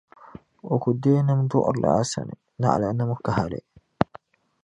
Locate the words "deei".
1.01-1.23